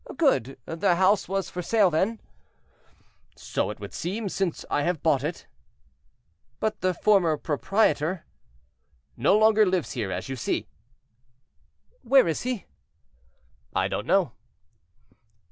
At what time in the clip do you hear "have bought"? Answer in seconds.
4.81-5.23